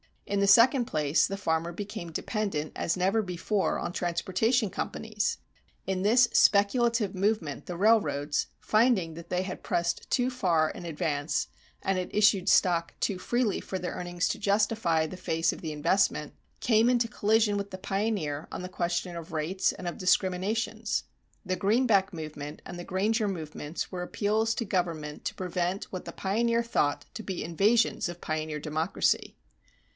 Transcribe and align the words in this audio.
In 0.25 0.39
the 0.39 0.47
second 0.47 0.85
place 0.85 1.27
the 1.27 1.37
farmer 1.37 1.71
became 1.71 2.11
dependent 2.11 2.71
as 2.75 2.97
never 2.97 3.21
before 3.21 3.77
on 3.77 3.93
transportation 3.93 4.71
companies. 4.71 5.37
In 5.85 6.01
this 6.01 6.27
speculative 6.33 7.13
movement 7.13 7.65
the 7.67 7.75
railroads, 7.77 8.47
finding 8.59 9.13
that 9.13 9.29
they 9.29 9.43
had 9.43 9.61
pressed 9.61 10.09
too 10.09 10.31
far 10.31 10.71
in 10.71 10.85
advance 10.85 11.49
and 11.83 11.99
had 11.99 12.15
issued 12.15 12.49
stock 12.49 12.95
to 13.01 13.19
freely 13.19 13.59
for 13.61 13.77
their 13.77 13.91
earnings 13.93 14.27
to 14.29 14.39
justify 14.39 15.05
the 15.05 15.17
face 15.17 15.53
of 15.53 15.61
the 15.61 15.73
investment, 15.73 16.33
came 16.61 16.89
into 16.89 17.09
collision 17.09 17.55
with 17.57 17.69
the 17.69 17.77
pioneer 17.77 18.47
on 18.51 18.61
the 18.63 18.69
question 18.69 19.15
of 19.15 19.31
rates 19.33 19.71
and 19.73 19.87
of 19.87 19.97
discriminations. 19.99 21.03
The 21.45 21.57
Greenback 21.57 22.11
movement 22.13 22.61
and 22.65 22.79
the 22.79 22.85
Granger 22.85 23.27
movements 23.27 23.91
were 23.91 24.01
appeals 24.01 24.55
to 24.55 24.65
government 24.65 25.25
to 25.25 25.35
prevent 25.35 25.91
what 25.91 26.05
the 26.05 26.13
pioneer 26.13 26.63
thought 26.63 27.05
to 27.15 27.21
be 27.21 27.43
invasions 27.43 28.07
of 28.09 28.21
pioneer 28.21 28.59
democracy. 28.61 29.35